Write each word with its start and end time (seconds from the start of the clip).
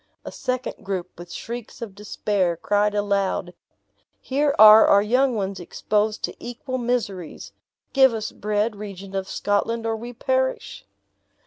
A 0.25 0.31
second 0.31 0.83
group, 0.83 1.11
with 1.19 1.31
shrieks 1.31 1.79
of 1.79 1.93
despair, 1.93 2.57
cried 2.57 2.95
aloud, 2.95 3.53
"Here 4.19 4.55
are 4.57 4.87
our 4.87 5.03
young 5.03 5.35
ones 5.35 5.59
exposed 5.59 6.23
to 6.23 6.35
equal 6.43 6.79
miseries. 6.79 7.51
Give 7.93 8.11
us 8.15 8.31
bread, 8.31 8.77
Regent 8.77 9.13
of 9.13 9.27
Scotland, 9.29 9.85
or 9.85 9.95
we 9.95 10.11
perish!" 10.13 10.87